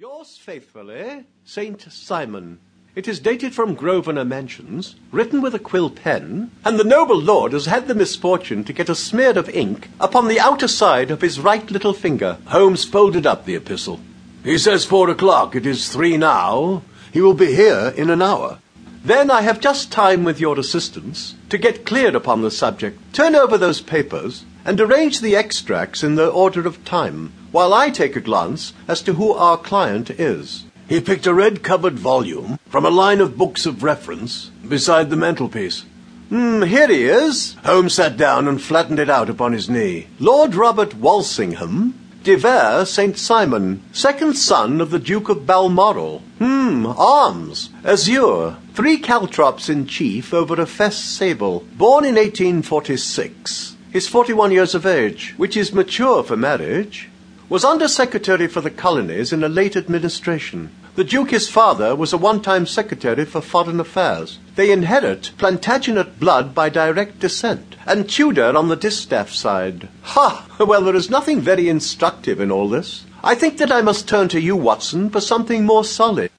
Yours 0.00 0.38
faithfully, 0.40 1.24
Saint 1.44 1.84
Simon. 1.90 2.60
It 2.94 3.08
is 3.08 3.18
dated 3.18 3.52
from 3.52 3.74
Grosvenor 3.74 4.24
Mansions, 4.24 4.94
written 5.10 5.42
with 5.42 5.56
a 5.56 5.58
quill 5.58 5.90
pen, 5.90 6.52
and 6.64 6.78
the 6.78 6.84
noble 6.84 7.20
lord 7.20 7.52
has 7.52 7.66
had 7.66 7.88
the 7.88 7.96
misfortune 7.96 8.62
to 8.62 8.72
get 8.72 8.88
a 8.88 8.94
smear 8.94 9.36
of 9.36 9.48
ink 9.48 9.88
upon 9.98 10.28
the 10.28 10.38
outer 10.38 10.68
side 10.68 11.10
of 11.10 11.20
his 11.20 11.40
right 11.40 11.68
little 11.68 11.92
finger. 11.92 12.38
Holmes 12.46 12.84
folded 12.84 13.26
up 13.26 13.44
the 13.44 13.56
epistle. 13.56 13.98
He 14.44 14.56
says 14.56 14.84
four 14.84 15.10
o'clock. 15.10 15.56
It 15.56 15.66
is 15.66 15.88
three 15.88 16.16
now. 16.16 16.84
He 17.12 17.20
will 17.20 17.34
be 17.34 17.52
here 17.56 17.92
in 17.96 18.08
an 18.08 18.22
hour. 18.22 18.60
Then 19.04 19.32
I 19.32 19.42
have 19.42 19.58
just 19.58 19.90
time, 19.90 20.22
with 20.22 20.38
your 20.38 20.60
assistance, 20.60 21.34
to 21.48 21.58
get 21.58 21.84
cleared 21.84 22.14
upon 22.14 22.42
the 22.42 22.52
subject. 22.52 23.00
Turn 23.12 23.34
over 23.34 23.58
those 23.58 23.80
papers 23.80 24.44
and 24.64 24.80
arrange 24.80 25.20
the 25.20 25.34
extracts 25.34 26.04
in 26.04 26.14
the 26.14 26.28
order 26.28 26.68
of 26.68 26.84
time, 26.84 27.32
while 27.50 27.72
I 27.72 27.90
take 27.90 28.16
a 28.16 28.20
glance 28.20 28.72
as 28.86 29.02
to 29.02 29.14
who 29.14 29.32
our 29.32 29.56
client 29.56 30.10
is. 30.10 30.64
He 30.88 31.00
picked 31.00 31.26
a 31.26 31.34
red 31.34 31.62
covered 31.62 31.98
volume 31.98 32.58
from 32.66 32.86
a 32.86 32.90
line 32.90 33.20
of 33.20 33.36
books 33.36 33.66
of 33.66 33.82
reference 33.82 34.50
beside 34.66 35.10
the 35.10 35.16
mantelpiece. 35.16 35.84
Hmm, 36.30 36.62
here 36.62 36.88
he 36.88 37.04
is. 37.04 37.56
Holmes 37.64 37.94
sat 37.94 38.16
down 38.16 38.48
and 38.48 38.60
flattened 38.60 38.98
it 38.98 39.10
out 39.10 39.30
upon 39.30 39.52
his 39.52 39.68
knee. 39.68 40.08
Lord 40.18 40.54
Robert 40.54 40.94
Walsingham, 40.94 41.94
de 42.22 42.36
Vere 42.36 42.84
St. 42.84 43.16
Simon, 43.16 43.82
second 43.92 44.36
son 44.36 44.80
of 44.80 44.90
the 44.90 44.98
Duke 44.98 45.28
of 45.28 45.46
Balmoral. 45.46 46.22
Hmm, 46.38 46.86
arms, 46.86 47.70
azure, 47.84 48.56
three 48.74 48.98
caltrops 48.98 49.68
in 49.68 49.86
chief 49.86 50.34
over 50.34 50.60
a 50.60 50.66
fess 50.66 50.96
sable. 50.96 51.60
Born 51.76 52.04
in 52.04 52.16
1846. 52.16 53.76
He's 53.92 54.08
41 54.08 54.52
years 54.52 54.74
of 54.74 54.84
age, 54.84 55.34
which 55.38 55.56
is 55.56 55.72
mature 55.72 56.22
for 56.22 56.36
marriage 56.36 57.08
was 57.48 57.64
Under 57.64 57.88
Secretary 57.88 58.46
for 58.46 58.60
the 58.60 58.70
Colonies 58.70 59.32
in 59.32 59.42
a 59.42 59.48
late 59.48 59.74
administration. 59.74 60.70
The 60.96 61.04
Duke, 61.04 61.30
his 61.30 61.48
father, 61.48 61.96
was 61.96 62.12
a 62.12 62.18
one 62.18 62.42
time 62.42 62.66
Secretary 62.66 63.24
for 63.24 63.40
Foreign 63.40 63.80
Affairs. 63.80 64.38
They 64.54 64.70
inherit 64.70 65.30
Plantagenet 65.38 66.20
blood 66.20 66.54
by 66.54 66.68
direct 66.68 67.20
descent, 67.20 67.76
and 67.86 68.06
Tudor 68.06 68.54
on 68.54 68.68
the 68.68 68.76
distaff 68.76 69.30
side. 69.30 69.88
Ha! 70.02 70.46
Well, 70.58 70.82
there 70.82 70.96
is 70.96 71.08
nothing 71.08 71.40
very 71.40 71.70
instructive 71.70 72.38
in 72.38 72.50
all 72.50 72.68
this. 72.68 73.06
I 73.24 73.34
think 73.34 73.56
that 73.58 73.72
I 73.72 73.80
must 73.80 74.06
turn 74.06 74.28
to 74.28 74.40
you, 74.40 74.54
Watson, 74.54 75.08
for 75.08 75.20
something 75.20 75.64
more 75.64 75.84
solid. 75.84 76.30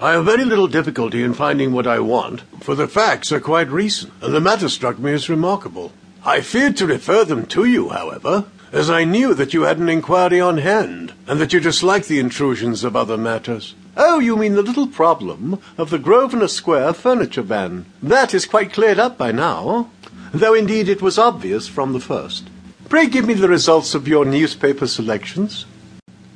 I 0.00 0.12
have 0.12 0.24
very 0.24 0.44
little 0.44 0.68
difficulty 0.68 1.24
in 1.24 1.34
finding 1.34 1.72
what 1.72 1.86
I 1.88 1.98
want, 1.98 2.42
for 2.60 2.76
the 2.76 2.86
facts 2.86 3.32
are 3.32 3.40
quite 3.40 3.70
recent, 3.70 4.12
and 4.22 4.32
the 4.32 4.40
matter 4.40 4.68
struck 4.68 4.98
me 4.98 5.12
as 5.12 5.28
remarkable. 5.28 5.92
I 6.24 6.40
feared 6.40 6.76
to 6.76 6.86
refer 6.86 7.24
them 7.24 7.46
to 7.46 7.64
you, 7.64 7.88
however, 7.88 8.44
as 8.72 8.88
I 8.88 9.04
knew 9.04 9.34
that 9.34 9.52
you 9.52 9.62
had 9.62 9.78
an 9.78 9.90
inquiry 9.90 10.40
on 10.40 10.58
hand, 10.58 11.12
and 11.26 11.38
that 11.38 11.52
you 11.52 11.60
disliked 11.60 12.08
the 12.08 12.18
intrusions 12.18 12.82
of 12.82 12.96
other 12.96 13.18
matters. 13.18 13.74
Oh, 13.96 14.18
you 14.18 14.36
mean 14.36 14.54
the 14.54 14.62
little 14.62 14.86
problem 14.86 15.60
of 15.76 15.90
the 15.90 15.98
Grosvenor 15.98 16.48
Square 16.48 16.94
furniture 16.94 17.42
ban. 17.42 17.84
That 18.02 18.32
is 18.32 18.46
quite 18.46 18.72
cleared 18.72 18.98
up 18.98 19.18
by 19.18 19.30
now, 19.30 19.90
though 20.32 20.54
indeed 20.54 20.88
it 20.88 21.02
was 21.02 21.18
obvious 21.18 21.68
from 21.68 21.92
the 21.92 22.00
first. 22.00 22.48
Pray 22.88 23.06
give 23.06 23.26
me 23.26 23.34
the 23.34 23.48
results 23.48 23.94
of 23.94 24.08
your 24.08 24.24
newspaper 24.24 24.86
selections. 24.86 25.66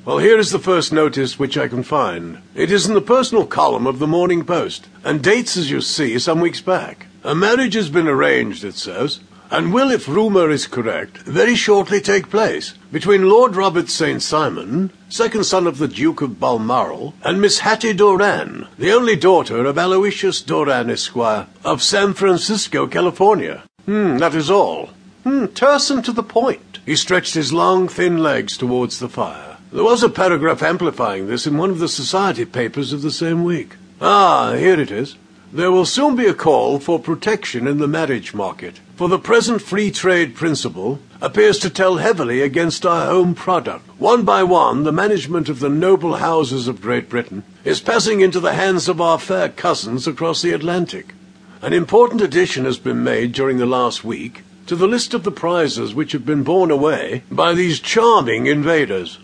Well, 0.04 0.18
here 0.18 0.38
is 0.38 0.50
the 0.50 0.58
first 0.58 0.92
notice 0.92 1.38
which 1.38 1.58
I 1.58 1.66
can 1.66 1.82
find. 1.82 2.38
It 2.54 2.70
is 2.70 2.86
in 2.86 2.94
the 2.94 3.00
personal 3.00 3.46
column 3.46 3.86
of 3.86 3.98
the 3.98 4.06
Morning 4.06 4.44
Post, 4.44 4.86
and 5.02 5.22
dates, 5.22 5.56
as 5.56 5.70
you 5.70 5.80
see, 5.80 6.18
some 6.18 6.40
weeks 6.40 6.60
back. 6.60 7.06
A 7.24 7.34
marriage 7.34 7.74
has 7.74 7.88
been 7.88 8.06
arranged, 8.06 8.62
it 8.62 8.74
says, 8.74 9.20
and 9.50 9.72
will, 9.72 9.90
if 9.90 10.08
rumour 10.08 10.50
is 10.50 10.66
correct, 10.66 11.18
very 11.18 11.54
shortly 11.54 12.00
take 12.00 12.30
place 12.30 12.74
between 12.92 13.28
Lord 13.28 13.56
Robert 13.56 13.88
St. 13.88 14.22
Simon, 14.22 14.90
second 15.08 15.44
son 15.44 15.66
of 15.66 15.78
the 15.78 15.88
Duke 15.88 16.22
of 16.22 16.40
Balmoral, 16.40 17.14
and 17.22 17.40
Miss 17.40 17.60
Hattie 17.60 17.92
Doran, 17.92 18.66
the 18.78 18.92
only 18.92 19.16
daughter 19.16 19.64
of 19.64 19.78
Aloysius 19.78 20.42
Doran, 20.42 20.90
Esquire, 20.90 21.46
of 21.64 21.82
San 21.82 22.14
Francisco, 22.14 22.86
California. 22.86 23.62
Hmm, 23.84 24.18
that 24.18 24.34
is 24.34 24.50
all. 24.50 24.90
Hmm, 25.24 25.46
terse 25.46 25.90
and 25.90 26.04
to 26.04 26.12
the 26.12 26.22
point. 26.22 26.78
He 26.84 26.96
stretched 26.96 27.34
his 27.34 27.52
long, 27.52 27.88
thin 27.88 28.18
legs 28.22 28.56
towards 28.56 28.98
the 28.98 29.08
fire. 29.08 29.56
There 29.72 29.84
was 29.84 30.02
a 30.02 30.08
paragraph 30.08 30.62
amplifying 30.62 31.26
this 31.26 31.46
in 31.46 31.58
one 31.58 31.70
of 31.70 31.80
the 31.80 31.88
society 31.88 32.44
papers 32.44 32.92
of 32.92 33.02
the 33.02 33.10
same 33.10 33.44
week. 33.44 33.76
Ah, 34.00 34.52
here 34.52 34.80
it 34.80 34.90
is. 34.90 35.16
There 35.52 35.70
will 35.70 35.86
soon 35.86 36.16
be 36.16 36.26
a 36.26 36.34
call 36.34 36.80
for 36.80 36.98
protection 36.98 37.68
in 37.68 37.78
the 37.78 37.86
marriage 37.86 38.34
market, 38.34 38.80
for 38.96 39.08
the 39.08 39.18
present 39.18 39.62
free 39.62 39.92
trade 39.92 40.34
principle 40.34 40.98
appears 41.22 41.58
to 41.60 41.70
tell 41.70 41.96
heavily 41.96 42.42
against 42.42 42.84
our 42.84 43.06
home 43.06 43.34
product. 43.34 43.88
One 43.98 44.24
by 44.24 44.42
one, 44.42 44.82
the 44.82 44.92
management 44.92 45.48
of 45.48 45.60
the 45.60 45.68
noble 45.68 46.16
houses 46.16 46.66
of 46.66 46.82
Great 46.82 47.08
Britain 47.08 47.44
is 47.64 47.80
passing 47.80 48.20
into 48.20 48.40
the 48.40 48.54
hands 48.54 48.88
of 48.88 49.00
our 49.00 49.18
fair 49.18 49.48
cousins 49.48 50.06
across 50.06 50.42
the 50.42 50.52
Atlantic. 50.52 51.14
An 51.62 51.72
important 51.72 52.20
addition 52.20 52.64
has 52.64 52.78
been 52.78 53.04
made 53.04 53.32
during 53.32 53.58
the 53.58 53.66
last 53.66 54.04
week 54.04 54.42
to 54.66 54.74
the 54.74 54.88
list 54.88 55.14
of 55.14 55.22
the 55.22 55.30
prizes 55.30 55.94
which 55.94 56.12
have 56.12 56.26
been 56.26 56.42
borne 56.42 56.72
away 56.72 57.22
by 57.30 57.54
these 57.54 57.78
charming 57.78 58.46
invaders. 58.46 59.18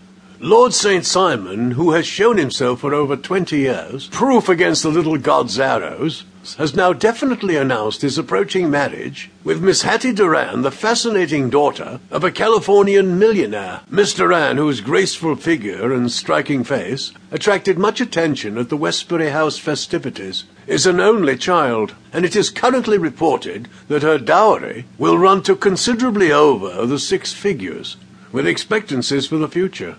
Lord 0.45 0.73
St. 0.73 1.05
Simon, 1.05 1.71
who 1.71 1.91
has 1.91 2.05
shown 2.05 2.37
himself 2.37 2.81
for 2.81 2.93
over 2.93 3.15
twenty 3.15 3.59
years 3.59 4.09
proof 4.09 4.49
against 4.49 4.83
the 4.83 4.89
little 4.89 5.17
god's 5.17 5.57
arrows, 5.57 6.25
has 6.57 6.75
now 6.75 6.91
definitely 6.91 7.55
announced 7.55 8.01
his 8.01 8.17
approaching 8.17 8.69
marriage 8.69 9.31
with 9.45 9.63
Miss 9.63 9.83
Hattie 9.83 10.11
Doran, 10.11 10.61
the 10.61 10.69
fascinating 10.69 11.49
daughter 11.49 12.01
of 12.11 12.25
a 12.25 12.29
Californian 12.29 13.17
millionaire. 13.17 13.83
Miss 13.89 14.13
Doran, 14.13 14.57
whose 14.57 14.81
graceful 14.81 15.37
figure 15.37 15.93
and 15.93 16.11
striking 16.11 16.65
face 16.65 17.13
attracted 17.31 17.77
much 17.79 18.01
attention 18.01 18.57
at 18.57 18.67
the 18.67 18.75
Westbury 18.75 19.29
House 19.29 19.57
festivities, 19.57 20.43
is 20.67 20.85
an 20.85 20.99
only 20.99 21.37
child, 21.37 21.95
and 22.11 22.25
it 22.25 22.35
is 22.35 22.49
currently 22.49 22.97
reported 22.97 23.69
that 23.87 24.03
her 24.03 24.17
dowry 24.17 24.83
will 24.97 25.17
run 25.17 25.41
to 25.43 25.55
considerably 25.55 26.33
over 26.33 26.85
the 26.85 26.99
six 26.99 27.31
figures, 27.31 27.95
with 28.33 28.45
expectancies 28.45 29.25
for 29.25 29.37
the 29.37 29.47
future. 29.47 29.95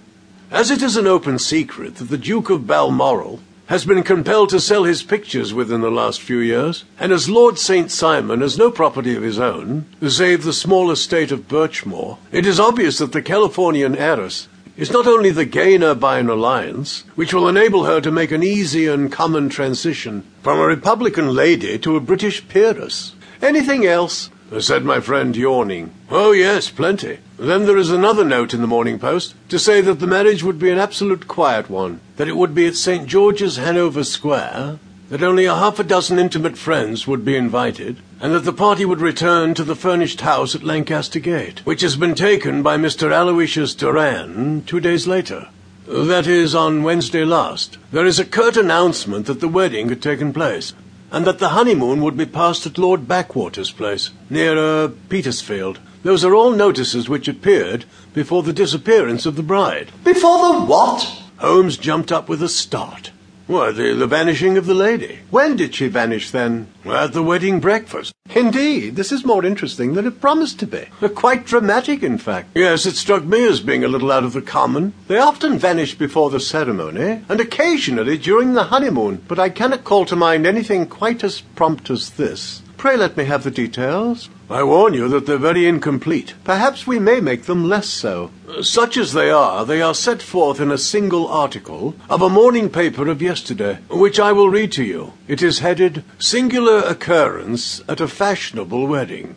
As 0.55 0.71
it 0.71 0.83
is 0.83 0.97
an 0.97 1.09
open 1.09 1.41
secret 1.41 1.97
that 1.97 2.11
the 2.11 2.17
Duke 2.17 2.49
of 2.49 2.65
Balmoral 2.65 3.41
has 3.67 3.85
been 3.85 4.05
compelled 4.05 4.51
to 4.51 4.61
sell 4.61 4.85
his 4.85 5.03
pictures 5.03 5.53
within 5.53 5.81
the 5.81 5.91
last 5.91 6.21
few 6.21 6.39
years, 6.39 6.85
and 6.97 7.11
as 7.11 7.29
Lord 7.29 7.59
St. 7.59 7.91
Simon 7.91 8.41
has 8.41 8.57
no 8.57 8.71
property 8.71 9.17
of 9.17 9.25
his 9.25 9.37
own, 9.37 9.87
save 10.09 10.45
the 10.45 10.53
small 10.53 10.93
estate 10.93 11.33
of 11.33 11.49
Birchmoor, 11.49 12.19
it 12.31 12.47
is 12.47 12.61
obvious 12.61 12.99
that 12.99 13.11
the 13.11 13.21
Californian 13.21 13.97
heiress 13.97 14.47
is 14.77 14.93
not 14.93 15.09
only 15.09 15.31
the 15.31 15.45
gainer 15.45 15.93
by 15.93 16.21
an 16.21 16.31
alliance, 16.31 17.03
which 17.17 17.35
will 17.35 17.49
enable 17.49 17.87
her 17.87 18.01
to 18.01 18.13
make 18.13 18.31
an 18.31 18.45
easy 18.45 18.87
and 18.87 19.11
common 19.11 19.49
transition 19.49 20.23
from 20.45 20.61
a 20.61 20.67
Republican 20.67 21.35
lady 21.35 21.77
to 21.81 21.97
a 21.97 22.01
British 22.01 22.47
peeress. 22.47 23.17
Anything 23.43 23.85
else? 23.85 24.31
Said 24.61 24.85
my 24.85 25.01
friend, 25.01 25.37
yawning. 25.37 25.93
Oh, 26.11 26.33
yes, 26.33 26.71
plenty. 26.71 27.19
Then 27.39 27.67
there 27.67 27.77
is 27.77 27.91
another 27.91 28.25
note 28.25 28.55
in 28.55 28.61
the 28.61 28.67
Morning 28.67 28.99
Post 28.99 29.35
to 29.49 29.59
say 29.59 29.81
that 29.81 30.01
the 30.01 30.07
marriage 30.07 30.43
would 30.43 30.59
be 30.59 30.71
an 30.71 30.79
absolute 30.79 31.27
quiet 31.27 31.69
one, 31.69 32.01
that 32.17 32.29
it 32.29 32.37
would 32.37 32.55
be 32.55 32.67
at 32.67 32.77
St. 32.77 33.07
George's, 33.07 33.57
Hanover 33.57 34.05
Square, 34.05 34.79
that 35.11 35.23
only 35.23 35.45
a 35.45 35.55
half 35.55 35.79
a 35.79 35.85
dozen 35.85 36.19
intimate 36.19 36.57
friends 36.57 37.07
would 37.07 37.25
be 37.25 37.37
invited, 37.37 37.99
and 38.21 38.33
that 38.35 38.45
the 38.45 38.53
party 38.53 38.85
would 38.85 39.01
return 39.01 39.55
to 39.55 39.65
the 39.65 39.77
furnished 39.77 40.23
house 40.23 40.55
at 40.55 40.63
Lancaster 40.63 41.21
Gate, 41.21 41.65
which 41.67 41.83
has 41.83 41.97
been 41.97 42.15
taken 42.15 42.63
by 42.63 42.77
Mr. 42.77 43.13
Aloysius 43.13 43.75
Doran 43.75 44.63
two 44.67 44.81
days 44.81 45.07
later. 45.07 45.49
That 45.87 46.27
is, 46.27 46.55
on 46.55 46.83
Wednesday 46.83 47.25
last. 47.25 47.77
There 47.93 48.07
is 48.07 48.19
a 48.19 48.25
curt 48.25 48.57
announcement 48.57 49.27
that 49.27 49.41
the 49.41 49.49
wedding 49.49 49.91
had 49.91 50.01
taken 50.01 50.33
place, 50.33 50.73
and 51.11 51.27
that 51.27 51.39
the 51.39 51.51
honeymoon 51.51 52.01
would 52.03 52.17
be 52.17 52.27
passed 52.27 52.67
at 52.67 52.79
Lord 52.79 53.07
Backwater's 53.07 53.71
place, 53.71 54.11
near 54.29 54.59
uh, 54.59 54.91
Petersfield. 55.09 55.79
Those 56.03 56.25
are 56.25 56.35
all 56.35 56.51
notices 56.51 57.09
which 57.09 57.29
appeared 57.29 57.85
before 58.13 58.43
the 58.43 58.53
disappearance 58.53 59.25
of 59.27 59.37
the 59.37 59.43
bride. 59.43 59.91
Before 60.05 60.53
the 60.53 60.61
what? 60.65 61.23
Holmes 61.39 61.77
jumped 61.77 62.13
up 62.13 62.29
with 62.29 62.43
a 62.43 62.49
start. 62.49 63.11
Why, 63.47 63.73
the, 63.73 63.93
the 63.93 64.07
vanishing 64.07 64.57
of 64.57 64.65
the 64.65 64.75
lady. 64.75 65.19
When 65.31 65.57
did 65.57 65.75
she 65.75 65.89
vanish, 65.89 66.31
then? 66.31 66.69
At 66.87 67.13
the 67.13 67.23
wedding 67.23 67.61
breakfast. 67.61 68.15
Indeed, 68.35 68.97
this 68.97 69.13
is 69.13 69.25
more 69.25 69.45
interesting 69.45 69.93
than 69.93 70.07
it 70.07 70.21
promised 70.21 70.59
to 70.61 70.67
be. 70.67 70.87
Quite 71.15 71.45
dramatic, 71.45 72.03
in 72.03 72.17
fact. 72.17 72.49
Yes, 72.55 72.87
it 72.87 72.97
struck 72.97 73.23
me 73.25 73.47
as 73.47 73.61
being 73.61 73.85
a 73.85 73.89
little 73.89 74.11
out 74.11 74.25
of 74.25 74.33
the 74.33 74.41
common. 74.41 74.95
They 75.09 75.19
often 75.19 75.59
vanish 75.59 75.95
before 75.95 76.31
the 76.31 76.41
ceremony, 76.41 77.23
and 77.29 77.39
occasionally 77.39 78.17
during 78.17 78.55
the 78.55 78.65
honeymoon, 78.65 79.23
but 79.29 79.39
I 79.39 79.51
cannot 79.51 79.85
call 79.85 80.07
to 80.07 80.17
mind 80.17 80.47
anything 80.47 80.87
quite 80.87 81.23
as 81.23 81.43
prompt 81.43 81.91
as 81.91 82.11
this. 82.11 82.63
Pray 82.85 82.99
let 82.99 83.17
me 83.17 83.25
have 83.25 83.45
the 83.45 83.51
details. 83.51 84.29
I 84.51 84.63
warn 84.63 84.93
you 84.93 85.09
that 85.09 85.25
they're 85.25 85.39
very 85.39 85.67
incomplete. 85.67 86.35
Perhaps 86.45 86.87
we 86.87 86.99
may 86.99 87.19
make 87.19 87.45
them 87.45 87.67
less 87.67 87.89
so. 87.89 88.31
Uh, 88.47 88.63
such 88.63 88.99
as 88.99 89.15
they 89.15 89.31
are, 89.31 89.65
they 89.65 89.81
are 89.81 89.95
set 89.95 90.21
forth 90.21 90.61
in 90.61 90.71
a 90.71 90.77
single 90.77 91.27
article 91.27 91.95
of 92.11 92.21
a 92.21 92.29
morning 92.29 92.69
paper 92.69 93.09
of 93.09 93.23
yesterday, 93.23 93.79
which 93.89 94.21
I 94.21 94.33
will 94.33 94.51
read 94.51 94.71
to 94.73 94.85
you. 94.85 95.15
It 95.27 95.41
is 95.41 95.61
headed 95.61 96.05
Singular 96.19 96.81
Occurrence 96.81 97.81
at 97.89 98.03
a 98.03 98.07
Fashionable 98.07 98.87
Wedding. 98.87 99.37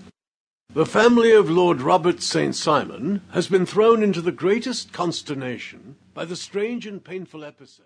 The 0.73 0.85
family 0.85 1.31
of 1.31 1.49
Lord 1.49 1.79
Robert 1.79 2.21
St. 2.21 2.53
Simon 2.53 3.21
has 3.31 3.47
been 3.47 3.65
thrown 3.65 4.03
into 4.03 4.19
the 4.19 4.33
greatest 4.33 4.91
consternation 4.91 5.95
by 6.13 6.25
the 6.25 6.35
strange 6.35 6.85
and 6.85 7.01
painful 7.01 7.45
episode. 7.45 7.85